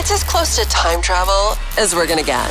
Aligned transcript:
It's 0.00 0.12
as 0.12 0.24
close 0.24 0.56
to 0.56 0.64
time 0.70 1.02
travel 1.02 1.58
as 1.76 1.94
we're 1.94 2.06
gonna 2.06 2.22
get. 2.22 2.50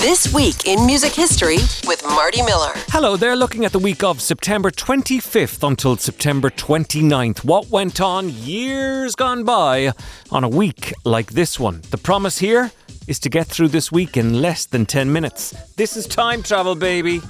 This 0.00 0.34
week 0.34 0.66
in 0.66 0.84
music 0.84 1.12
history 1.12 1.58
with 1.86 2.02
Marty 2.04 2.42
Miller. 2.42 2.72
Hello 2.88 3.16
there 3.16 3.36
looking 3.36 3.64
at 3.64 3.70
the 3.70 3.78
week 3.78 4.02
of 4.02 4.20
September 4.20 4.68
25th 4.68 5.62
until 5.62 5.96
September 5.96 6.50
29th. 6.50 7.44
What 7.44 7.70
went 7.70 8.00
on 8.00 8.30
years 8.30 9.14
gone 9.14 9.44
by 9.44 9.92
on 10.32 10.42
a 10.42 10.48
week 10.48 10.92
like 11.04 11.34
this 11.34 11.60
one? 11.60 11.82
The 11.92 11.98
promise 11.98 12.38
here 12.38 12.72
is 13.06 13.20
to 13.20 13.28
get 13.28 13.46
through 13.46 13.68
this 13.68 13.92
week 13.92 14.16
in 14.16 14.42
less 14.42 14.66
than 14.66 14.84
10 14.84 15.12
minutes. 15.12 15.52
This 15.76 15.96
is 15.96 16.08
time 16.08 16.42
travel, 16.42 16.74
baby. 16.74 17.20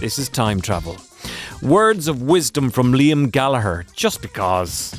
This 0.00 0.18
is 0.18 0.30
time 0.30 0.62
travel. 0.62 0.96
Words 1.60 2.08
of 2.08 2.22
wisdom 2.22 2.70
from 2.70 2.94
Liam 2.94 3.30
Gallagher, 3.30 3.84
just 3.94 4.22
because. 4.22 4.94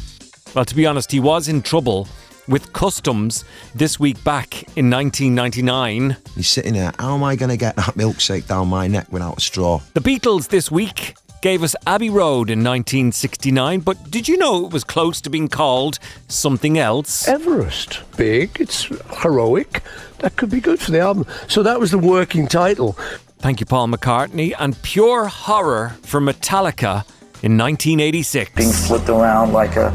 Well, 0.53 0.65
to 0.65 0.75
be 0.75 0.85
honest, 0.85 1.11
he 1.11 1.19
was 1.19 1.47
in 1.47 1.63
trouble 1.63 2.07
with 2.47 2.73
customs 2.73 3.45
this 3.73 3.99
week 3.99 4.23
back 4.23 4.63
in 4.77 4.89
1999. 4.89 6.17
He's 6.35 6.47
sitting 6.47 6.73
there. 6.73 6.93
How 6.99 7.15
am 7.15 7.23
I 7.23 7.35
going 7.35 7.49
to 7.49 7.57
get 7.57 7.75
that 7.75 7.95
milkshake 7.95 8.47
down 8.47 8.67
my 8.67 8.87
neck 8.87 9.07
without 9.11 9.37
a 9.37 9.41
straw? 9.41 9.81
The 9.93 10.01
Beatles 10.01 10.49
this 10.49 10.69
week 10.71 11.15
gave 11.41 11.61
us 11.61 11.75
Abbey 11.85 12.09
Road 12.09 12.49
in 12.49 12.59
1969, 12.59 13.81
but 13.81 14.09
did 14.09 14.29
you 14.29 14.37
know 14.37 14.65
it 14.65 14.71
was 14.71 14.85
close 14.85 15.19
to 15.21 15.29
being 15.29 15.49
called 15.49 15.99
something 16.29 16.77
else? 16.77 17.27
Everest. 17.27 18.01
Big, 18.15 18.61
it's 18.61 18.83
heroic. 19.21 19.83
That 20.19 20.37
could 20.37 20.49
be 20.49 20.61
good 20.61 20.79
for 20.79 20.91
the 20.91 20.99
album. 20.99 21.25
So 21.49 21.61
that 21.63 21.81
was 21.81 21.91
the 21.91 21.97
working 21.97 22.47
title. 22.47 22.93
Thank 23.39 23.59
you, 23.59 23.65
Paul 23.65 23.89
McCartney. 23.89 24.53
And 24.57 24.81
Pure 24.83 25.25
Horror 25.25 25.97
for 26.03 26.21
Metallica 26.21 27.03
in 27.43 27.57
1986. 27.57 28.51
being 28.55 28.71
flipped 28.71 29.09
around 29.09 29.51
like 29.51 29.75
a 29.75 29.91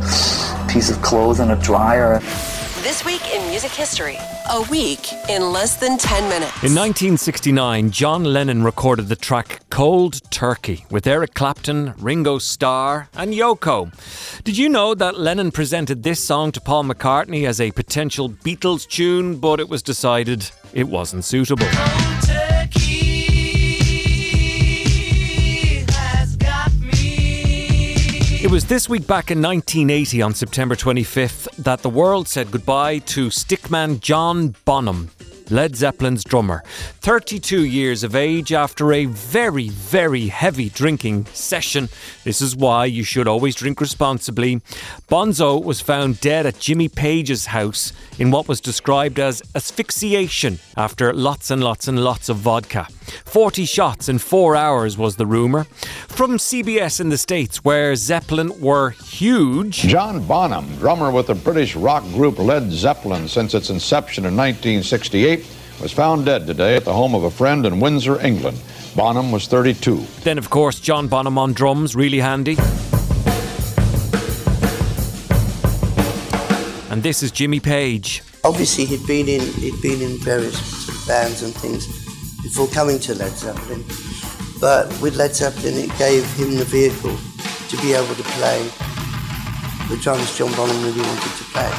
piece 0.68 0.90
of 0.90 1.00
clothes 1.02 1.40
in 1.40 1.50
a 1.50 1.56
dryer. 1.56 2.20
This 2.82 3.04
week 3.04 3.22
in 3.34 3.46
music 3.48 3.72
history, 3.72 4.16
a 4.50 4.62
week 4.70 5.12
in 5.28 5.50
less 5.52 5.76
than 5.76 5.98
10 5.98 6.28
minutes. 6.28 6.52
In 6.62 6.74
1969, 6.74 7.90
John 7.90 8.24
Lennon 8.24 8.62
recorded 8.62 9.08
the 9.08 9.16
track 9.16 9.60
Cold 9.70 10.20
Turkey 10.30 10.84
with 10.90 11.06
Eric 11.06 11.34
Clapton, 11.34 11.94
Ringo 11.98 12.38
Starr, 12.38 13.08
and 13.14 13.32
Yoko. 13.32 13.90
Did 14.44 14.56
you 14.56 14.68
know 14.68 14.94
that 14.94 15.18
Lennon 15.18 15.50
presented 15.50 16.02
this 16.02 16.24
song 16.24 16.52
to 16.52 16.60
Paul 16.60 16.84
McCartney 16.84 17.48
as 17.48 17.60
a 17.60 17.72
potential 17.72 18.28
Beatles 18.28 18.86
tune, 18.86 19.36
but 19.38 19.60
it 19.60 19.68
was 19.68 19.82
decided 19.82 20.50
it 20.72 20.88
wasn't 20.88 21.24
suitable? 21.24 21.66
It 28.40 28.52
was 28.52 28.64
this 28.66 28.88
week 28.88 29.04
back 29.04 29.32
in 29.32 29.42
1980 29.42 30.22
on 30.22 30.32
September 30.32 30.76
25th 30.76 31.56
that 31.56 31.82
the 31.82 31.90
world 31.90 32.28
said 32.28 32.52
goodbye 32.52 32.98
to 32.98 33.30
stickman 33.30 33.98
John 33.98 34.54
Bonham, 34.64 35.10
Led 35.50 35.74
Zeppelin's 35.74 36.22
drummer. 36.22 36.62
32 37.00 37.64
years 37.64 38.04
of 38.04 38.14
age 38.14 38.52
after 38.52 38.92
a 38.92 39.06
very, 39.06 39.70
very 39.70 40.28
heavy 40.28 40.68
drinking 40.68 41.26
session. 41.32 41.88
This 42.22 42.40
is 42.40 42.54
why 42.54 42.84
you 42.84 43.02
should 43.02 43.26
always 43.26 43.56
drink 43.56 43.80
responsibly. 43.80 44.60
Bonzo 45.10 45.60
was 45.60 45.80
found 45.80 46.20
dead 46.20 46.46
at 46.46 46.60
Jimmy 46.60 46.88
Page's 46.88 47.46
house 47.46 47.92
in 48.20 48.30
what 48.30 48.46
was 48.46 48.60
described 48.60 49.18
as 49.18 49.42
asphyxiation 49.56 50.60
after 50.76 51.12
lots 51.12 51.50
and 51.50 51.64
lots 51.64 51.88
and 51.88 52.04
lots 52.04 52.28
of 52.28 52.36
vodka. 52.36 52.86
40 53.24 53.64
shots 53.64 54.08
in 54.08 54.18
four 54.18 54.56
hours 54.56 54.96
was 54.96 55.16
the 55.16 55.26
rumour. 55.26 55.64
From 56.08 56.38
CBS 56.38 57.00
in 57.00 57.08
the 57.08 57.18
States, 57.18 57.64
where 57.64 57.94
Zeppelin 57.94 58.58
were 58.60 58.90
huge. 58.90 59.76
John 59.78 60.26
Bonham, 60.26 60.76
drummer 60.76 61.10
with 61.10 61.28
the 61.28 61.34
British 61.34 61.76
rock 61.76 62.02
group 62.14 62.38
Led 62.38 62.70
Zeppelin 62.70 63.28
since 63.28 63.54
its 63.54 63.70
inception 63.70 64.24
in 64.24 64.36
1968, 64.36 65.46
was 65.80 65.92
found 65.92 66.26
dead 66.26 66.46
today 66.46 66.76
at 66.76 66.84
the 66.84 66.92
home 66.92 67.14
of 67.14 67.24
a 67.24 67.30
friend 67.30 67.64
in 67.64 67.80
Windsor, 67.80 68.20
England. 68.20 68.60
Bonham 68.96 69.30
was 69.30 69.46
32. 69.46 70.04
Then, 70.24 70.38
of 70.38 70.50
course, 70.50 70.80
John 70.80 71.06
Bonham 71.06 71.38
on 71.38 71.52
drums, 71.52 71.94
really 71.94 72.18
handy. 72.18 72.56
And 76.90 77.02
this 77.02 77.22
is 77.22 77.30
Jimmy 77.30 77.60
Page. 77.60 78.22
Obviously, 78.44 78.86
he'd 78.86 79.06
been 79.06 79.28
in 79.28 79.40
he'd 79.40 79.80
been 79.82 80.00
in 80.00 80.18
various 80.18 81.06
bands 81.06 81.42
and 81.42 81.54
things 81.54 81.86
before 82.42 82.68
coming 82.68 82.98
to 83.00 83.14
Led 83.14 83.32
Zeppelin. 83.32 83.84
But 84.60 84.88
with 85.00 85.16
Led 85.16 85.34
Zeppelin, 85.34 85.74
it 85.74 85.96
gave 85.98 86.24
him 86.34 86.56
the 86.56 86.64
vehicle 86.64 87.16
to 87.68 87.76
be 87.82 87.92
able 87.92 88.14
to 88.14 88.22
play 88.22 88.68
the 89.88 89.96
drums 89.96 90.36
John 90.36 90.54
Bonham 90.54 90.82
really 90.84 91.00
wanted 91.00 91.22
to 91.22 91.44
play. 91.44 91.70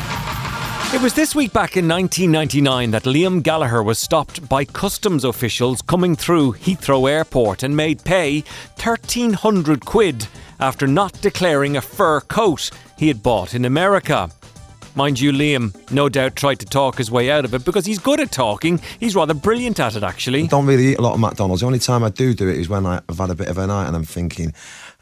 It 0.92 1.02
was 1.02 1.14
this 1.14 1.36
week 1.36 1.54
back 1.54 1.78
in 1.78 1.88
1999 1.88 2.90
that 2.92 3.04
Liam 3.04 3.44
Gallagher 3.44 3.84
was 3.84 4.00
stopped 4.00 4.50
by 4.50 4.66
customs 4.66 5.24
officials 5.24 5.84
coming 5.84 6.16
through 6.16 6.54
Heathrow 6.54 7.08
Airport 7.08 7.62
and 7.62 7.78
made 7.78 8.04
pay 8.04 8.40
1300 8.82 9.86
quid 9.86 10.28
after 10.60 10.88
not 10.88 11.14
declaring 11.22 11.78
a 11.78 11.82
fur 11.82 12.22
coat 12.22 12.72
he 12.98 13.08
had 13.08 13.22
bought 13.22 13.54
in 13.54 13.66
America. 13.66 14.32
Mind 15.00 15.18
you, 15.18 15.32
Liam 15.32 15.74
no 15.94 16.10
doubt 16.10 16.36
tried 16.36 16.60
to 16.60 16.66
talk 16.66 16.98
his 16.98 17.10
way 17.10 17.32
out 17.32 17.46
of 17.46 17.54
it 17.54 17.64
because 17.64 17.86
he's 17.86 18.00
good 18.00 18.20
at 18.20 18.34
talking. 18.34 18.82
He's 19.00 19.16
rather 19.16 19.34
brilliant 19.34 19.80
at 19.80 19.96
it, 19.96 20.04
actually. 20.04 20.44
I 20.44 20.48
Don't 20.48 20.66
really 20.66 20.88
eat 20.88 20.98
a 20.98 21.02
lot 21.02 21.14
of 21.14 21.22
McDonald's. 21.22 21.62
The 21.62 21.68
only 21.68 21.80
time 21.80 22.04
I 22.04 22.10
do 22.10 22.34
do 22.34 22.50
it 22.50 22.58
is 22.58 22.68
when 22.68 22.86
I've 22.86 23.18
had 23.18 23.30
a 23.30 23.36
bit 23.36 23.48
of 23.48 23.58
a 23.58 23.66
night 23.66 23.88
and 23.88 23.96
I'm 23.96 24.04
thinking, 24.04 24.54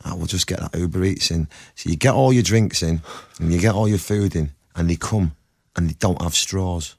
I 0.05 0.13
will 0.13 0.27
just 0.27 0.45
get 0.45 0.59
that 0.59 0.77
Uber 0.77 1.03
Eats 1.03 1.31
in. 1.31 1.47
So 1.73 1.89
you 1.89 1.95
get 1.95 2.13
all 2.13 2.31
your 2.31 2.43
drinks 2.43 2.83
in 2.83 3.01
and 3.39 3.51
you 3.51 3.59
get 3.59 3.73
all 3.73 3.87
your 3.87 3.97
food 3.97 4.35
in 4.35 4.51
and 4.75 4.87
they 4.87 4.97
come 4.97 5.35
and 5.75 5.89
they 5.89 5.95
don't 5.97 6.21
have 6.21 6.35
straws. 6.35 6.93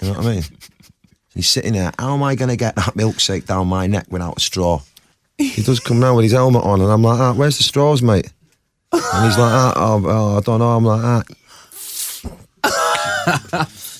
You 0.00 0.06
know 0.06 0.14
what 0.14 0.26
I 0.26 0.34
mean? 0.34 0.44
He's 1.34 1.48
sitting 1.48 1.72
there, 1.72 1.90
how 1.98 2.14
am 2.14 2.22
I 2.22 2.36
going 2.36 2.50
to 2.50 2.56
get 2.56 2.76
that 2.76 2.94
milkshake 2.94 3.46
down 3.46 3.66
my 3.66 3.88
neck 3.88 4.06
without 4.10 4.36
a 4.36 4.40
straw? 4.40 4.82
He 5.38 5.62
does 5.62 5.80
come 5.80 6.00
round 6.00 6.14
with 6.18 6.22
his 6.22 6.34
helmet 6.34 6.62
on 6.62 6.80
and 6.80 6.92
I'm 6.92 7.02
like, 7.02 7.18
ah, 7.18 7.32
where's 7.32 7.58
the 7.58 7.64
straws, 7.64 8.00
mate? 8.00 8.32
And 8.92 9.24
he's 9.26 9.36
like, 9.36 9.52
ah, 9.52 9.72
oh, 9.74 10.04
oh, 10.06 10.36
I 10.36 10.40
don't 10.40 10.60
know. 10.60 10.70
I'm 10.70 10.84
like, 10.84 11.02
ah. 11.02 11.22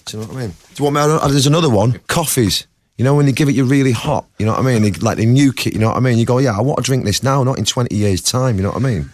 Do 0.04 0.16
you 0.16 0.22
know 0.22 0.28
what 0.28 0.36
I 0.36 0.40
mean? 0.40 0.54
Do 0.74 0.84
you 0.84 0.90
want 0.90 1.22
me? 1.22 1.30
There's 1.32 1.46
another 1.46 1.70
one. 1.70 2.00
Coffees. 2.06 2.66
You 2.96 3.04
know 3.04 3.14
when 3.14 3.26
they 3.26 3.32
give 3.32 3.48
it 3.48 3.54
you 3.54 3.64
really 3.64 3.92
hot. 3.92 4.26
You 4.38 4.46
know 4.46 4.52
what 4.52 4.60
I 4.60 4.64
mean? 4.64 4.82
They, 4.82 4.90
like 4.90 5.18
they 5.18 5.26
nuke 5.26 5.66
it. 5.66 5.72
You 5.74 5.78
know 5.78 5.88
what 5.88 5.96
I 5.96 6.00
mean? 6.00 6.18
You 6.18 6.24
go, 6.24 6.38
yeah, 6.38 6.56
I 6.56 6.60
want 6.60 6.78
to 6.78 6.82
drink 6.82 7.04
this 7.04 7.22
now, 7.22 7.44
not 7.44 7.56
in 7.58 7.64
20 7.64 7.94
years' 7.94 8.22
time. 8.22 8.56
You 8.56 8.64
know 8.64 8.70
what 8.70 8.82
I 8.82 8.84
mean? 8.84 9.10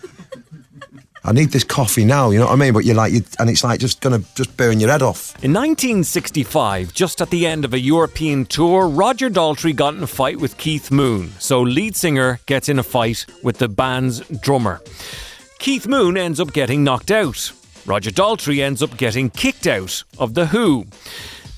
I 1.27 1.33
need 1.33 1.51
this 1.53 1.65
coffee 1.65 2.05
now. 2.05 2.31
You 2.31 2.39
know 2.39 2.47
what 2.47 2.53
I 2.53 2.57
mean? 2.57 2.75
But 2.75 2.85
you're 2.85 2.95
like, 2.95 3.13
you, 3.13 3.23
and 3.39 3.49
it's 3.49 3.65
like 3.65 3.81
just 3.81 4.03
gonna 4.03 4.21
just 4.35 4.57
burn 4.59 4.79
your 4.79 4.91
head 4.91 5.01
off. 5.01 5.35
In 5.43 5.55
1965, 5.55 6.93
just 6.93 7.23
at 7.23 7.31
the 7.31 7.47
end 7.47 7.65
of 7.65 7.73
a 7.73 7.79
European 7.81 8.45
tour, 8.45 8.87
Roger 8.89 9.31
Daltrey 9.31 9.75
got 9.75 9.95
in 9.95 10.03
a 10.03 10.07
fight 10.07 10.39
with 10.39 10.59
Keith 10.59 10.91
Moon. 10.91 11.33
So, 11.39 11.63
lead 11.63 11.97
singer 11.97 12.41
gets 12.45 12.69
in 12.69 12.79
a 12.79 12.83
fight 12.83 13.25
with 13.43 13.57
the 13.57 13.69
band's 13.69 14.21
drummer. 14.41 14.83
Keith 15.59 15.87
Moon 15.87 16.19
ends 16.19 16.41
up 16.41 16.53
getting 16.53 16.85
knocked 16.85 17.11
out. 17.11 17.53
Roger 17.87 18.11
Daltrey 18.11 18.63
ends 18.63 18.83
up 18.83 18.97
getting 18.97 19.29
kicked 19.29 19.67
out 19.67 20.05
of 20.19 20.35
The 20.35 20.47
Who. 20.47 20.87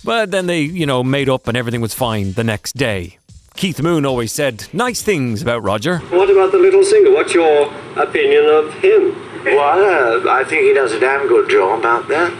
But 0.04 0.30
then 0.32 0.46
they, 0.46 0.60
you 0.60 0.86
know, 0.86 1.04
made 1.04 1.28
up 1.28 1.46
and 1.46 1.56
everything 1.56 1.80
was 1.80 1.94
fine 1.94 2.32
the 2.32 2.44
next 2.44 2.76
day. 2.76 3.18
Keith 3.54 3.80
Moon 3.80 4.04
always 4.04 4.32
said 4.32 4.66
nice 4.72 5.02
things 5.02 5.40
about 5.40 5.62
Roger. 5.62 5.98
What 5.98 6.28
about 6.28 6.52
the 6.52 6.58
little 6.58 6.84
singer? 6.84 7.12
What's 7.12 7.32
your 7.32 7.72
opinion 7.96 8.44
of 8.44 8.74
him? 8.74 9.14
Well, 9.44 10.28
uh, 10.28 10.30
I 10.30 10.42
think 10.44 10.62
he 10.62 10.74
does 10.74 10.92
a 10.92 10.98
damn 10.98 11.28
good 11.28 11.48
job 11.48 11.84
out 11.84 12.08
there. 12.08 12.30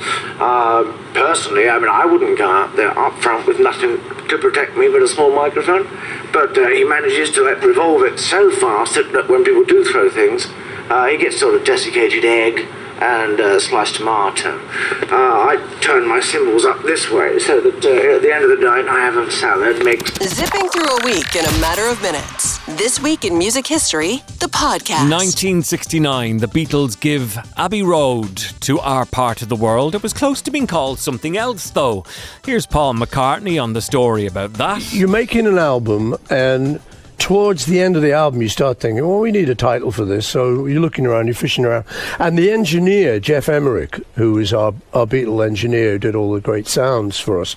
Uh, 0.41 0.83
personally, 1.15 1.69
I 1.69 1.79
mean, 1.79 1.89
I 1.89 2.05
wouldn't 2.05 2.37
go 2.37 2.51
out 2.51 2.75
there 2.75 2.97
up 2.99 3.15
front 3.23 3.47
with 3.47 3.61
nothing 3.61 3.99
to 4.29 4.39
protect 4.39 4.77
me 4.77 4.89
but 4.89 5.01
a 5.03 5.09
small 5.09 5.35
microphone. 5.35 5.87
But 6.33 6.59
uh, 6.59 6.69
he 6.69 6.85
manages 6.85 7.31
to 7.33 7.45
like, 7.45 7.63
revolve 7.63 8.03
it 8.03 8.19
so 8.19 8.51
fast 8.51 8.97
that, 8.97 9.13
that 9.13 9.29
when 9.29 9.45
people 9.45 9.65
do 9.65 9.85
throw 9.85 10.11
things, 10.11 10.49
uh, 10.91 11.07
he 11.07 11.17
gets 11.17 11.39
sort 11.39 11.55
of 11.55 11.65
desiccated 11.65 12.25
egg 12.25 12.67
and 13.01 13.41
uh, 13.41 13.61
sliced 13.61 13.97
tomato. 13.97 14.59
Uh, 15.03 15.11
I 15.11 15.79
turn 15.81 16.07
my 16.09 16.21
cymbals 16.21 16.65
up 16.65 16.83
this 16.83 17.11
way 17.11 17.39
so 17.39 17.61
that 17.61 17.85
uh, 17.85 18.17
at 18.17 18.23
the 18.23 18.33
end 18.35 18.45
of 18.45 18.51
the 18.59 18.65
night 18.65 18.87
I 18.89 19.01
have 19.01 19.17
a 19.17 19.31
salad 19.31 19.85
mixed. 19.85 20.23
Zipping 20.23 20.69
through 20.69 20.87
a 20.87 21.05
week 21.05 21.35
in 21.37 21.45
a 21.45 21.61
matter 21.61 21.87
of 21.89 22.01
minutes. 22.03 22.59
This 22.77 23.01
week 23.01 23.25
in 23.25 23.39
music 23.39 23.67
history, 23.67 24.23
the 24.41 24.49
podcast. 24.49 25.09
1969, 25.09 26.39
the 26.39 26.49
Beatles 26.49 26.99
give 26.99 27.39
Abbey 27.57 27.83
Road 27.83 28.37
to 28.61 28.81
our 28.81 29.07
part 29.07 29.41
of 29.43 29.49
the 29.49 29.57
world. 29.57 29.95
It 29.95 30.03
was 30.03 30.13
close 30.13 30.43
to 30.43 30.51
being 30.51 30.67
called 30.67 30.99
something 30.99 31.37
else, 31.37 31.71
though. 31.71 32.05
Here's 32.45 32.67
Paul 32.67 32.95
McCartney 32.95 33.63
on 33.63 33.73
the 33.73 33.81
story 33.81 34.27
about 34.27 34.55
that. 34.55 34.93
You're 34.93 35.09
making 35.09 35.47
an 35.47 35.59
album, 35.59 36.17
and 36.29 36.81
towards 37.19 37.67
the 37.67 37.81
end 37.81 37.97
of 37.97 38.03
the 38.03 38.13
album, 38.13 38.43
you 38.43 38.49
start 38.49 38.81
thinking, 38.81 39.07
well, 39.07 39.21
we 39.21 39.33
need 39.33 39.49
a 39.49 39.55
title 39.55 39.91
for 39.91 40.05
this. 40.05 40.27
So 40.27 40.67
you're 40.67 40.81
looking 40.81 41.07
around, 41.07 41.27
you're 41.27 41.35
fishing 41.35 41.65
around. 41.65 41.85
And 42.19 42.39
the 42.39 42.51
engineer, 42.51 43.21
Geoff 43.21 43.49
Emerick, 43.49 44.01
who 44.15 44.39
is 44.39 44.53
our, 44.53 44.75
our 44.93 45.07
Beatle 45.07 45.45
engineer, 45.47 45.93
who 45.93 45.99
did 45.99 46.15
all 46.15 46.33
the 46.33 46.41
great 46.41 46.67
sounds 46.67 47.19
for 47.19 47.41
us, 47.41 47.57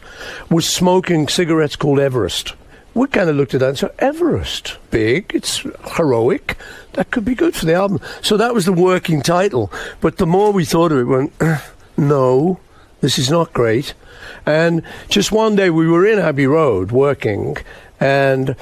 was 0.50 0.68
smoking 0.68 1.28
cigarettes 1.28 1.76
called 1.76 2.00
Everest. 2.00 2.54
We 2.94 3.08
kind 3.08 3.30
of 3.30 3.36
looked 3.36 3.54
at 3.54 3.60
that 3.60 3.70
and 3.70 3.78
said, 3.78 3.96
Everest, 4.00 4.78
big, 4.92 5.32
it's 5.34 5.66
heroic. 5.96 6.58
That 6.94 7.12
could 7.12 7.24
be 7.24 7.36
good 7.36 7.56
for 7.56 7.66
the 7.66 7.76
album. 7.76 8.00
So 8.22 8.36
that 8.38 8.54
was 8.54 8.66
the 8.66 8.74
working 8.74 9.22
title. 9.22 9.72
But 10.02 10.18
the 10.18 10.26
more 10.26 10.52
we 10.52 10.66
thought 10.66 10.92
of 10.92 10.98
it, 10.98 11.04
we 11.04 11.16
went, 11.16 11.34
uh, 11.40 11.60
no, 11.98 12.60
This 13.02 13.18
is 13.18 13.30
not 13.30 13.54
great. 13.54 13.94
And 14.46 14.84
just 15.08 15.32
one 15.32 15.56
day 15.56 15.70
we 15.70 15.88
were 15.88 16.06
in 16.06 16.20
Abbey 16.20 16.48
Road 16.48 16.92
working, 16.92 17.58
and 18.00 18.56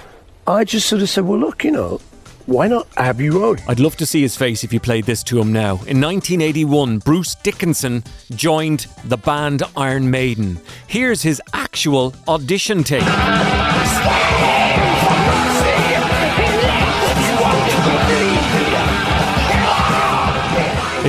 I 0.47 0.63
just 0.63 0.87
sort 0.87 1.01
of 1.01 1.09
said, 1.09 1.25
well, 1.25 1.37
look, 1.37 1.65
you 1.65 1.71
know, 1.71 1.99
why 2.45 2.69
not 2.69 2.87
Abbey 2.95 3.29
Road? 3.29 3.61
I'd 3.67 3.81
love 3.81 3.97
to 3.97 4.05
see 4.05 4.21
his 4.21 4.37
face 4.37 4.63
if 4.63 4.71
you 4.71 4.79
played 4.79 5.03
this 5.03 5.21
to 5.23 5.41
him 5.41 5.51
now. 5.51 5.71
In 5.71 5.99
1981, 5.99 6.99
Bruce 6.99 7.35
Dickinson 7.35 8.01
joined 8.31 8.87
the 9.03 9.17
band 9.17 9.63
Iron 9.75 10.09
Maiden. 10.09 10.57
Here's 10.87 11.21
his 11.21 11.41
actual 11.53 12.15
audition 12.29 12.85
tape. 12.85 13.03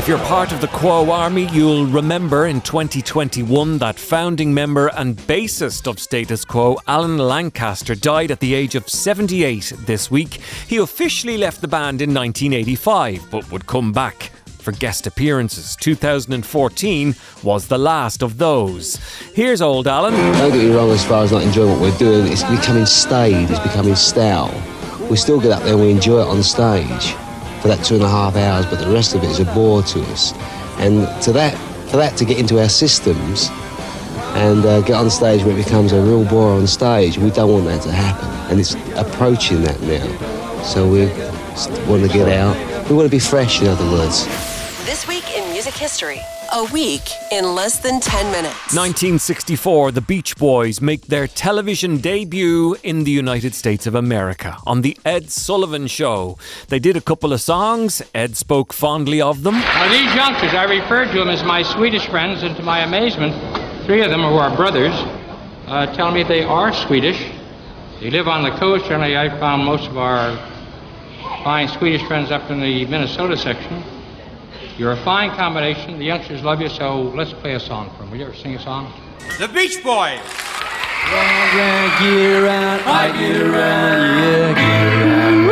If 0.09 0.17
you're 0.17 0.27
part 0.27 0.53
of 0.53 0.63
the 0.63 0.69
Quo 0.69 1.11
Army, 1.11 1.49
you'll 1.53 1.85
remember 1.85 2.47
in 2.47 2.63
2021 2.63 3.77
that 3.77 3.99
founding 3.99 4.55
member 4.55 4.87
and 4.97 5.15
bassist 5.15 5.87
of 5.87 6.01
Status 6.01 6.47
Quo, 6.47 6.79
Alan 6.87 7.19
Lancaster, 7.19 7.95
died 7.95 8.31
at 8.31 8.41
the 8.41 8.55
age 8.55 8.75
of 8.75 8.89
78 8.89 9.75
this 9.81 10.11
week. 10.11 10.41
He 10.67 10.79
officially 10.79 11.37
left 11.37 11.61
the 11.61 11.69
band 11.69 12.01
in 12.01 12.15
1985, 12.15 13.31
but 13.31 13.53
would 13.53 13.67
come 13.67 13.93
back 13.93 14.31
for 14.47 14.73
guest 14.73 15.07
appearances. 15.07 15.77
2014 15.77 17.15
was 17.43 17.69
the 17.69 17.77
last 17.77 18.23
of 18.23 18.39
those. 18.39 18.97
Here's 19.35 19.61
old 19.61 19.87
Alan. 19.87 20.15
Don't 20.15 20.53
get 20.53 20.71
me 20.71 20.75
wrong 20.75 20.89
as 20.89 21.05
far 21.05 21.25
as 21.25 21.33
not 21.33 21.43
enjoying 21.43 21.73
what 21.73 21.83
we're 21.83 21.99
doing, 21.99 22.33
it's 22.33 22.45
becoming 22.45 22.87
staid, 22.87 23.51
it's 23.51 23.61
becoming 23.61 23.95
stale. 23.95 24.59
We 25.11 25.19
still 25.19 25.39
get 25.39 25.53
up 25.53 25.65
there 25.65 25.75
and 25.75 25.83
we 25.83 25.91
enjoy 25.91 26.23
it 26.23 26.29
on 26.29 26.43
stage 26.43 27.15
for 27.69 27.77
that 27.77 27.85
two 27.85 27.97
and 27.97 28.05
a 28.05 28.09
half 28.09 28.35
hours, 28.37 28.65
but 28.67 28.79
the 28.79 28.91
rest 28.91 29.15
of 29.15 29.23
it 29.23 29.29
is 29.29 29.41
a 29.41 29.45
bore 29.53 29.83
to 29.83 30.01
us. 30.05 30.33
And 30.79 31.07
to 31.23 31.33
that, 31.33 31.55
for 31.91 31.99
that 31.99 32.17
to 32.17 32.25
get 32.25 32.39
into 32.39 32.61
our 32.61 32.69
systems 32.69 33.49
and 34.37 34.65
uh, 34.65 34.81
get 34.83 34.97
on 34.97 35.11
stage 35.11 35.43
where 35.43 35.53
it 35.59 35.63
becomes 35.63 35.93
a 35.93 36.01
real 36.01 36.25
bore 36.25 36.53
on 36.53 36.67
stage, 36.67 37.19
we 37.19 37.31
don't 37.31 37.53
want 37.53 37.67
that 37.67 37.83
to 37.83 37.93
happen. 37.93 38.29
And 38.51 38.59
it's 38.59 38.75
approaching 38.97 39.63
that 39.63 39.79
now. 39.83 40.63
So 40.63 40.89
we 40.89 41.07
want 41.87 42.03
to 42.03 42.09
get 42.09 42.29
out. 42.29 42.57
We 42.89 42.97
want 42.97 43.07
to 43.07 43.11
be 43.11 43.19
fresh, 43.19 43.61
in 43.61 43.67
other 43.67 43.85
words. 43.91 44.25
This 44.87 45.07
week 45.07 45.37
in 45.37 45.51
music 45.53 45.75
history. 45.75 46.23
A 46.51 46.65
week 46.73 47.03
in 47.31 47.55
less 47.55 47.79
than 47.81 48.01
10 48.01 48.33
minutes. 48.33 48.75
1964, 48.75 49.93
the 49.93 50.01
Beach 50.01 50.35
Boys 50.37 50.81
make 50.81 51.09
their 51.09 51.27
television 51.27 51.99
debut 51.99 52.75
in 52.83 53.05
the 53.05 53.11
United 53.11 53.55
States 53.55 53.87
of 53.87 53.95
America 53.95 54.57
on 54.67 54.81
The 54.81 54.97
Ed 55.05 55.31
Sullivan 55.31 55.87
Show. 55.89 56.39
They 56.69 56.79
did 56.79 56.97
a 56.97 57.03
couple 57.03 57.35
of 57.35 57.43
songs. 57.43 58.01
Ed 58.15 58.35
spoke 58.35 58.73
fondly 58.73 59.21
of 59.21 59.43
them. 59.43 59.57
Now, 59.57 59.89
these 59.91 60.15
youngsters, 60.15 60.55
I 60.55 60.65
referred 60.65 61.13
to 61.13 61.19
them 61.19 61.29
as 61.29 61.45
my 61.45 61.63
Swedish 61.63 62.07
friends, 62.07 62.43
and 62.43 62.57
to 62.57 62.63
my 62.63 62.81
amazement, 62.81 63.35
three 63.85 64.03
of 64.03 64.11
them 64.11 64.23
who 64.23 64.37
are 64.37 64.55
brothers 64.57 64.95
uh, 65.67 65.93
tell 65.95 66.11
me 66.11 66.23
they 66.23 66.45
are 66.45 66.73
Swedish. 66.73 67.31
They 68.01 68.11
live 68.11 68.27
on 68.27 68.43
the 68.43 68.57
coast. 68.59 68.87
Generally, 68.87 69.19
I 69.19 69.29
found 69.39 69.65
most 69.65 69.87
of 69.87 69.99
our 69.99 70.35
fine 71.45 71.69
Swedish 71.69 72.03
friends 72.09 72.31
up 72.31 72.51
in 72.51 72.61
the 72.61 72.87
Minnesota 72.87 73.37
section. 73.37 73.85
You're 74.79 74.93
a 74.93 75.05
fine 75.05 75.31
combination. 75.31 75.99
The 75.99 76.05
youngsters 76.05 76.45
love 76.45 76.61
you, 76.61 76.69
so 76.69 77.03
let's 77.03 77.33
play 77.33 77.55
a 77.55 77.61
song 77.61 77.91
for 77.91 78.03
them. 78.05 78.13
Will 78.13 78.19
you 78.19 78.27
ever 78.27 78.35
sing 78.37 78.55
a 78.55 78.63
song? 78.63 78.93
The 79.41 79.49
Beach 79.49 79.83
Boys. 79.83 80.21
Round, 81.11 81.59
round, 82.45 82.83
I 82.87 83.11
get 83.19 83.41
around, 83.41 83.99
yeah, 84.23 84.55
get 84.55 85.03
around. 85.03 85.49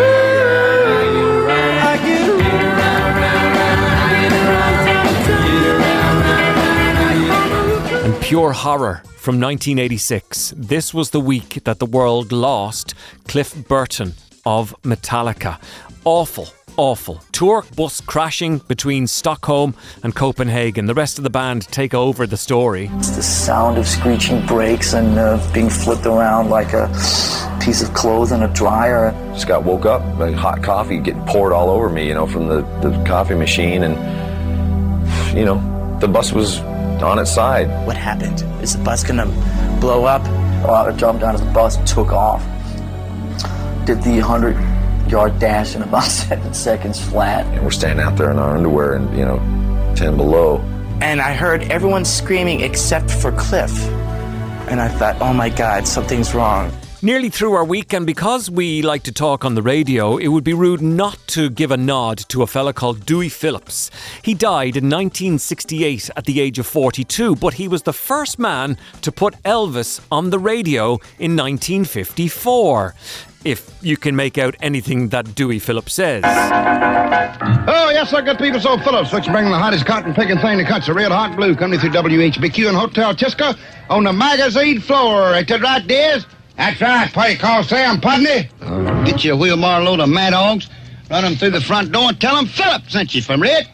And 8.04 8.22
pure 8.22 8.52
horror 8.52 9.02
from 9.16 9.40
1986. 9.40 10.54
This 10.56 10.94
was 10.94 11.10
the 11.10 11.18
week 11.18 11.64
that 11.64 11.80
the 11.80 11.86
world 11.86 12.30
lost 12.30 12.94
Cliff 13.26 13.56
Burton 13.66 14.14
of 14.44 14.72
Metallica. 14.82 15.58
Awful, 16.04 16.48
awful. 16.76 17.22
Tour 17.32 17.64
bus 17.74 18.00
crashing 18.00 18.58
between 18.58 19.06
Stockholm 19.06 19.74
and 20.02 20.14
Copenhagen. 20.14 20.86
The 20.86 20.94
rest 20.94 21.18
of 21.18 21.24
the 21.24 21.30
band 21.30 21.62
take 21.68 21.94
over 21.94 22.26
the 22.26 22.36
story. 22.36 22.90
It's 22.94 23.10
the 23.10 23.22
sound 23.22 23.78
of 23.78 23.86
screeching 23.86 24.46
brakes 24.46 24.94
and 24.94 25.18
uh, 25.18 25.38
being 25.52 25.70
flipped 25.70 26.06
around 26.06 26.50
like 26.50 26.72
a 26.72 26.88
piece 27.60 27.82
of 27.82 27.92
clothes 27.94 28.32
in 28.32 28.42
a 28.42 28.48
dryer. 28.52 29.12
Just 29.32 29.48
got 29.48 29.64
woke 29.64 29.86
up, 29.86 30.02
like 30.18 30.34
hot 30.34 30.62
coffee 30.62 30.98
getting 30.98 31.24
poured 31.26 31.52
all 31.52 31.70
over 31.70 31.88
me, 31.88 32.06
you 32.06 32.14
know, 32.14 32.26
from 32.26 32.48
the, 32.48 32.62
the 32.80 33.02
coffee 33.04 33.34
machine. 33.34 33.82
And, 33.82 33.96
you 35.36 35.44
know, 35.44 35.98
the 36.00 36.08
bus 36.08 36.32
was 36.32 36.60
on 37.02 37.18
its 37.18 37.34
side. 37.34 37.68
What 37.86 37.96
happened? 37.96 38.42
Is 38.62 38.76
the 38.76 38.82
bus 38.82 39.02
gonna 39.02 39.26
blow 39.80 40.04
up? 40.04 40.22
Well, 40.64 40.74
I 40.74 40.92
jumped 40.92 41.20
down 41.20 41.34
as 41.34 41.42
the 41.42 41.50
bus 41.52 41.76
took 41.90 42.12
off. 42.12 42.42
Did 43.84 44.02
the 44.02 44.20
100 44.20 44.56
yard 45.10 45.38
dash 45.38 45.74
in 45.74 45.82
about 45.82 46.04
seven 46.04 46.52
seconds 46.54 47.00
flat. 47.02 47.46
And 47.46 47.64
we're 47.64 47.70
standing 47.70 48.04
out 48.04 48.16
there 48.16 48.30
in 48.30 48.38
our 48.38 48.56
underwear 48.56 48.94
and, 48.94 49.16
you 49.16 49.24
know, 49.24 49.38
10 49.96 50.16
below. 50.16 50.58
And 51.00 51.20
I 51.20 51.34
heard 51.34 51.62
everyone 51.64 52.04
screaming 52.04 52.60
except 52.60 53.10
for 53.10 53.32
Cliff. 53.32 53.72
And 54.68 54.80
I 54.80 54.88
thought, 54.88 55.20
oh 55.20 55.32
my 55.32 55.48
God, 55.48 55.86
something's 55.86 56.34
wrong. 56.34 56.72
Nearly 57.06 57.28
through 57.28 57.52
our 57.52 57.64
week, 57.64 57.92
and 57.92 58.04
because 58.04 58.50
we 58.50 58.82
like 58.82 59.04
to 59.04 59.12
talk 59.12 59.44
on 59.44 59.54
the 59.54 59.62
radio, 59.62 60.16
it 60.16 60.26
would 60.26 60.42
be 60.42 60.52
rude 60.52 60.82
not 60.82 61.16
to 61.28 61.48
give 61.48 61.70
a 61.70 61.76
nod 61.76 62.18
to 62.30 62.42
a 62.42 62.48
fella 62.48 62.72
called 62.72 63.06
Dewey 63.06 63.28
Phillips. 63.28 63.92
He 64.24 64.34
died 64.34 64.76
in 64.76 64.90
1968 64.90 66.10
at 66.16 66.24
the 66.24 66.40
age 66.40 66.58
of 66.58 66.66
42, 66.66 67.36
but 67.36 67.54
he 67.54 67.68
was 67.68 67.82
the 67.84 67.92
first 67.92 68.40
man 68.40 68.76
to 69.02 69.12
put 69.12 69.40
Elvis 69.44 70.00
on 70.10 70.30
the 70.30 70.40
radio 70.40 70.94
in 71.20 71.36
1954. 71.36 72.96
If 73.44 73.78
you 73.82 73.96
can 73.96 74.16
make 74.16 74.36
out 74.36 74.56
anything 74.60 75.10
that 75.10 75.36
Dewey 75.36 75.60
Phillips 75.60 75.94
says. 75.94 76.24
Oh, 76.26 77.90
yes, 77.90 78.10
sir, 78.10 78.20
good 78.22 78.38
people. 78.38 78.58
So, 78.58 78.78
Phillips, 78.78 79.12
which 79.12 79.26
bring 79.26 79.44
the 79.44 79.56
hottest 79.56 79.86
cotton 79.86 80.12
picking 80.12 80.38
thing 80.38 80.58
to 80.58 80.64
cuts 80.64 80.88
a 80.88 80.94
real 80.94 81.10
hot 81.10 81.36
blue 81.36 81.54
coming 81.54 81.78
through 81.78 81.90
WHBQ 81.90 82.66
and 82.66 82.76
Hotel 82.76 83.14
Chisca 83.14 83.56
on 83.88 84.02
the 84.02 84.12
magazine 84.12 84.80
floor. 84.80 85.34
Ain't 85.34 85.46
that 85.46 85.60
right, 85.60 85.86
Diz? 85.86 86.26
That's 86.56 86.80
right. 86.80 87.12
Party 87.12 87.36
call 87.36 87.62
Sam 87.62 88.00
Pudney. 88.00 88.48
Get 89.04 89.24
you 89.24 89.34
a 89.34 89.36
wheelbarrow 89.36 89.84
load 89.84 90.00
of 90.00 90.08
mad 90.08 90.32
hogs, 90.32 90.68
run 91.10 91.24
them 91.24 91.34
through 91.36 91.50
the 91.50 91.60
front 91.60 91.92
door 91.92 92.08
and 92.08 92.20
tell 92.20 92.36
them 92.36 92.46
Philip 92.46 92.88
sent 92.88 93.14
you 93.14 93.22
from 93.22 93.42
Red. 93.42 93.68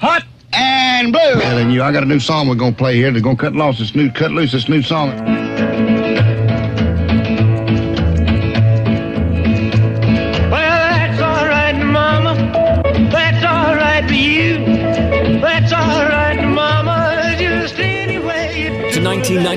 Hot 0.00 0.24
and 0.52 1.12
blue. 1.12 1.40
Telling 1.40 1.70
you, 1.70 1.82
I 1.82 1.92
got 1.92 2.02
a 2.02 2.06
new 2.06 2.20
song 2.20 2.48
we're 2.48 2.54
going 2.54 2.72
to 2.72 2.78
play 2.78 2.96
here. 2.96 3.10
They're 3.10 3.22
going 3.22 3.36
to 3.36 3.42
cut 3.42 3.54
loose 3.54 3.78
this 3.78 3.94
new, 3.94 4.10
cut 4.10 4.32
loose 4.32 4.52
this 4.52 4.68
new 4.68 4.82
song. 4.82 5.41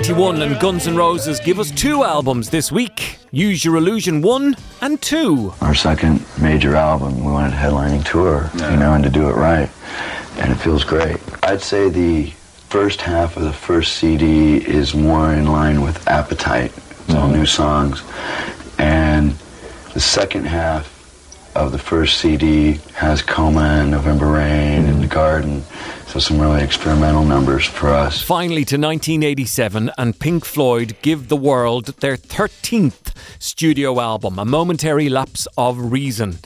1991, 0.07 0.51
and 0.51 0.61
Guns 0.61 0.87
N' 0.87 0.95
Roses 0.95 1.39
give 1.39 1.59
us 1.59 1.71
two 1.71 2.03
albums 2.03 2.51
this 2.51 2.71
week 2.71 3.17
Use 3.31 3.65
Your 3.65 3.77
Illusion 3.77 4.21
1 4.21 4.55
and 4.81 5.01
2. 5.01 5.55
Our 5.61 5.73
second 5.73 6.23
major 6.39 6.75
album, 6.75 7.25
we 7.25 7.31
wanted 7.31 7.53
a 7.53 7.55
headlining 7.55 8.05
tour, 8.05 8.51
you 8.53 8.77
know, 8.77 8.93
and 8.93 9.03
to 9.03 9.09
do 9.09 9.27
it 9.27 9.33
right. 9.33 9.67
And 10.37 10.51
it 10.51 10.57
feels 10.57 10.83
great. 10.83 11.17
I'd 11.41 11.63
say 11.63 11.89
the 11.89 12.27
first 12.69 13.01
half 13.01 13.35
of 13.35 13.43
the 13.43 13.53
first 13.53 13.97
CD 13.97 14.57
is 14.57 14.93
more 14.93 15.33
in 15.33 15.47
line 15.47 15.81
with 15.81 16.07
Appetite. 16.07 16.71
It's 16.75 17.15
all 17.15 17.27
mm-hmm. 17.27 17.39
new 17.39 17.45
songs. 17.47 18.03
And 18.77 19.31
the 19.95 20.01
second 20.01 20.45
half 20.45 20.85
of 21.55 21.71
the 21.71 21.79
first 21.79 22.19
CD 22.19 22.73
has 22.93 23.23
Coma 23.23 23.81
and 23.81 23.89
November 23.89 24.27
Rain 24.27 24.85
and 24.85 25.01
The 25.01 25.07
Garden. 25.07 25.63
So 26.15 26.19
some 26.21 26.39
really 26.39 26.63
experimental 26.63 27.25
numbers 27.25 27.65
for 27.65 27.89
us. 27.89 28.21
Finally 28.21 28.63
to 28.63 28.77
1987, 28.77 29.91
and 29.97 30.17
Pink 30.17 30.45
Floyd 30.45 30.95
give 31.01 31.27
the 31.27 31.35
world 31.35 31.87
their 31.99 32.15
13th 32.15 33.13
studio 33.37 33.99
album, 33.99 34.39
A 34.39 34.45
Momentary 34.45 35.09
Lapse 35.09 35.45
of 35.57 35.91
Reason. 35.91 36.37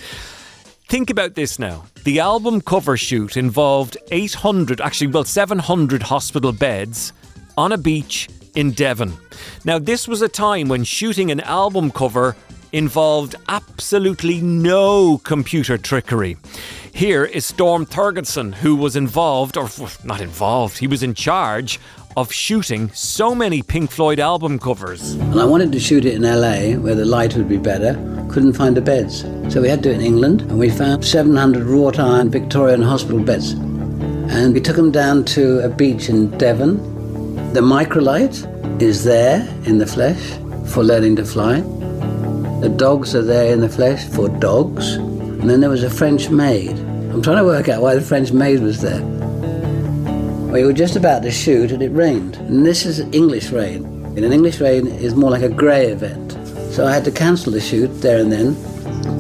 Think 0.88 1.12
about 1.12 1.36
this 1.36 1.60
now. 1.60 1.86
The 2.04 2.20
album 2.20 2.62
cover 2.62 2.98
shoot 2.98 3.38
involved 3.38 3.96
800, 4.10 4.82
actually, 4.82 5.06
well, 5.06 5.24
700 5.24 6.02
hospital 6.02 6.52
beds 6.52 7.14
on 7.56 7.72
a 7.72 7.78
beach 7.78 8.28
in 8.56 8.72
Devon. 8.72 9.14
Now, 9.66 9.78
this 9.78 10.08
was 10.08 10.24
a 10.24 10.28
time 10.28 10.68
when 10.68 10.84
shooting 10.84 11.30
an 11.30 11.42
album 11.42 11.92
cover 11.92 12.36
involved 12.72 13.36
absolutely 13.48 14.42
no 14.42 15.18
computer 15.20 15.78
trickery. 15.78 16.38
Here 16.94 17.24
is 17.24 17.46
Storm 17.46 17.86
Thorgerson, 17.86 18.54
who 18.54 18.76
was 18.76 18.96
involved, 18.96 19.58
or 19.58 19.70
not 20.04 20.22
involved, 20.22 20.78
he 20.78 20.88
was 20.88 21.04
in 21.04 21.14
charge 21.14 21.80
of 22.18 22.32
shooting 22.32 22.90
so 22.92 23.34
many 23.34 23.62
Pink 23.62 23.92
Floyd 23.92 24.20
album 24.20 24.60
covers. 24.60 25.14
And 25.14 25.40
I 25.40 25.46
wanted 25.46 25.72
to 25.72 25.80
shoot 25.80 26.06
it 26.06 26.16
in 26.16 26.24
LA 26.24 26.78
where 26.80 26.96
the 26.96 27.06
light 27.06 27.36
would 27.36 27.48
be 27.48 27.58
better. 27.58 27.94
Couldn't 28.30 28.54
find 28.54 28.76
the 28.76 28.82
beds. 28.82 29.22
So 29.54 29.62
we 29.62 29.70
had 29.70 29.84
to 29.84 29.90
do 29.90 29.92
it 29.92 30.00
in 30.00 30.06
England 30.06 30.42
and 30.42 30.60
we 30.60 30.70
found 30.70 31.06
700 31.06 31.64
wrought 31.64 32.00
iron 32.00 32.30
Victorian 32.30 32.82
hospital 32.82 33.24
beds. 33.24 33.54
And 33.54 34.54
we 34.54 34.60
took 34.62 34.76
them 34.76 34.92
down 34.92 35.26
to 35.26 35.64
a 35.64 35.70
beach 35.70 36.10
in 36.10 36.30
Devon 36.38 36.78
The 37.54 37.62
microlight 37.62 38.82
is 38.82 39.04
there 39.04 39.42
in 39.66 39.78
the 39.80 39.88
flesh 39.88 40.38
for 40.72 40.84
learning 40.84 41.16
to 41.16 41.26
fly. 41.26 41.64
The 42.62 42.68
dogs 42.68 43.16
are 43.16 43.22
there 43.22 43.54
in 43.54 43.62
the 43.62 43.70
flesh 43.70 44.04
for 44.04 44.28
dogs. 44.28 44.96
And 44.96 45.50
then 45.50 45.62
there 45.62 45.70
was 45.70 45.84
a 45.84 45.90
French 45.90 46.30
maid. 46.30 46.72
I'm 46.72 47.22
trying 47.22 47.38
to 47.38 47.46
work 47.46 47.70
out 47.70 47.82
why 47.82 47.96
the 47.96 48.02
French 48.02 48.34
maid 48.34 48.60
was 48.60 48.82
there. 48.82 49.02
We 50.52 50.66
were 50.66 50.74
just 50.74 50.98
about 50.98 51.24
to 51.24 51.32
shoot 51.32 51.72
and 51.72 51.82
it 51.82 51.92
rained. 51.92 52.36
And 52.36 52.66
this 52.66 52.86
is 52.86 53.00
English 53.14 53.52
rain. 53.52 53.86
And 54.18 54.26
an 54.26 54.34
English 54.34 54.60
rain 54.60 54.88
is 54.88 55.16
more 55.16 55.30
like 55.30 55.42
a 55.42 55.48
grey 55.48 55.86
event. 55.86 56.34
So 56.74 56.86
I 56.86 56.94
had 56.94 57.06
to 57.06 57.12
cancel 57.12 57.54
the 57.54 57.62
shoot 57.62 57.88
there 58.02 58.20
and 58.20 58.30
then, 58.30 58.58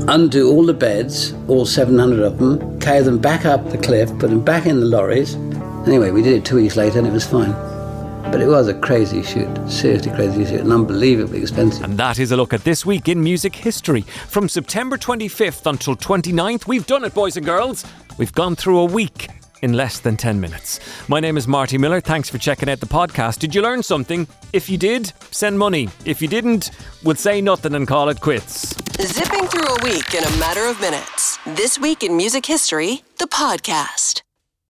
undo 0.10 0.52
all 0.52 0.66
the 0.66 0.74
beds, 0.74 1.34
all 1.48 1.66
700 1.66 2.20
of 2.20 2.40
them, 2.40 2.80
carry 2.82 3.04
them 3.04 3.20
back 3.20 3.46
up 3.46 3.70
the 3.70 3.78
cliff, 3.78 4.10
put 4.20 4.32
them 4.32 4.44
back 4.44 4.66
in 4.66 4.82
the 4.82 4.86
lorries. 4.86 5.36
Anyway, 5.88 6.12
we 6.12 6.22
did 6.22 6.34
it 6.34 6.44
two 6.44 6.58
weeks 6.58 6.76
later 6.76 6.98
and 7.00 7.08
it 7.08 7.14
was 7.14 7.26
fine. 7.26 7.69
But 8.32 8.42
it 8.42 8.48
was 8.48 8.68
a 8.68 8.76
crazy 8.76 9.24
shoot, 9.24 9.50
seriously 9.68 10.12
crazy 10.12 10.46
shoot, 10.46 10.62
and 10.62 10.72
unbelievably 10.72 11.42
expensive. 11.42 11.84
And 11.84 11.98
that 11.98 12.20
is 12.20 12.32
a 12.32 12.38
look 12.38 12.54
at 12.54 12.64
this 12.64 12.86
week 12.86 13.08
in 13.10 13.24
music 13.24 13.56
history. 13.56 14.02
From 14.02 14.48
September 14.48 14.98
25th 14.98 15.66
until 15.66 15.96
29th, 15.96 16.68
we've 16.68 16.86
done 16.86 17.04
it, 17.04 17.14
boys 17.16 17.38
and 17.38 17.46
girls. 17.46 17.86
We've 18.20 18.32
gone 18.34 18.56
through 18.56 18.80
a 18.80 18.86
week 18.86 19.30
in 19.64 19.74
less 19.74 20.00
than 20.00 20.16
10 20.16 20.40
minutes. 20.40 20.80
My 21.10 21.20
name 21.20 21.38
is 21.38 21.48
Marty 21.48 21.80
Miller. 21.80 22.02
Thanks 22.02 22.30
for 22.30 22.38
checking 22.38 22.70
out 22.70 22.80
the 22.80 22.86
podcast. 22.86 23.40
Did 23.40 23.56
you 23.56 23.64
learn 23.64 23.82
something? 23.82 24.28
If 24.54 24.70
you 24.70 24.78
did, 24.78 25.12
send 25.32 25.58
money. 25.58 25.90
If 26.06 26.22
you 26.22 26.28
didn't, 26.28 26.72
we'll 27.04 27.16
say 27.16 27.42
nothing 27.42 27.74
and 27.74 27.88
call 27.88 28.10
it 28.10 28.22
quits. 28.22 28.76
Zipping 29.02 29.48
through 29.48 29.66
a 29.66 29.84
week 29.84 30.14
in 30.14 30.24
a 30.24 30.38
matter 30.38 30.66
of 30.66 30.80
minutes. 30.80 31.40
This 31.46 31.80
week 31.80 32.04
in 32.04 32.16
music 32.16 32.46
history, 32.46 33.02
the 33.18 33.28
podcast. 33.28 34.22